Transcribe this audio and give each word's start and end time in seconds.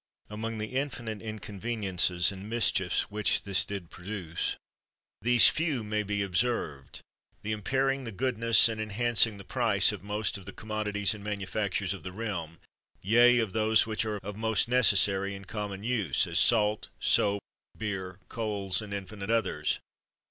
Among 0.31 0.57
the 0.57 0.71
infinite 0.75 1.21
inconveniences 1.21 2.31
and 2.31 2.49
mischiefs 2.49 3.11
which 3.11 3.43
this 3.43 3.63
did 3.63 3.91
produce, 3.91 4.57
these 5.21 5.47
few 5.47 5.83
may 5.83 6.01
be 6.01 6.23
observed: 6.23 7.01
The 7.43 7.51
impairing 7.51 8.03
the 8.05 8.11
goodness, 8.11 8.67
and 8.67 8.81
enhancing 8.81 9.37
the 9.37 9.43
price 9.43 9.91
of 9.91 10.01
most 10.01 10.39
of 10.39 10.45
the 10.47 10.53
commodities 10.53 11.13
and 11.13 11.23
manufac 11.23 11.73
tures 11.73 11.93
of 11.93 12.01
the 12.01 12.11
realm, 12.11 12.57
yea, 13.03 13.37
of 13.37 13.53
those 13.53 13.85
which 13.85 14.03
are 14.03 14.17
of 14.23 14.35
most 14.35 14.67
necessary 14.67 15.35
and 15.35 15.45
common 15.47 15.83
use, 15.83 16.25
as 16.25 16.39
salt, 16.39 16.89
soap, 16.99 17.43
beer, 17.77 18.17
coals, 18.27 18.81
and 18.81 18.95
infinite 18.95 19.29
others. 19.29 19.77